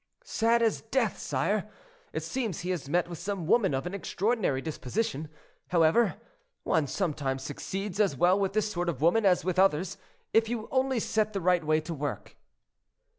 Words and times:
—""Sad 0.23 0.63
as 0.63 0.81
death, 0.81 1.19
sire. 1.19 1.69
It 2.11 2.23
seems 2.23 2.61
he 2.61 2.71
has 2.71 2.89
met 2.89 3.07
with 3.07 3.19
some 3.19 3.45
woman 3.45 3.75
of 3.75 3.85
an 3.85 3.93
extraordinary 3.93 4.59
disposition. 4.59 5.29
However, 5.67 6.15
one 6.63 6.87
sometimes 6.87 7.43
succeeds 7.43 7.99
as 7.99 8.15
well 8.17 8.39
with 8.39 8.53
this 8.53 8.71
sort 8.71 8.89
of 8.89 9.03
women 9.03 9.27
as 9.27 9.45
with 9.45 9.59
others, 9.59 9.99
if 10.33 10.49
you 10.49 10.67
only 10.71 10.99
set 10.99 11.33
the 11.33 11.39
right 11.39 11.63
way 11.63 11.79
to 11.81 11.93
work." 11.93 12.35